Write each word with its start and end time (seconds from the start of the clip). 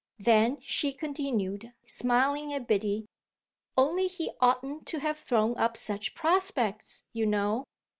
Then 0.17 0.57
she 0.61 0.93
continued, 0.93 1.73
smiling 1.85 2.51
at 2.55 2.65
Biddy; 2.67 3.05
"Only 3.77 4.07
he 4.07 4.31
oughtn't 4.41 4.87
to 4.87 4.97
have 4.97 5.19
thrown 5.19 5.55
up 5.59 5.77
such 5.77 6.15
prospects, 6.15 7.05
you 7.13 7.27
know. 7.27 7.65